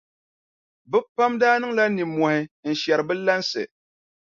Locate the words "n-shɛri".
2.67-3.03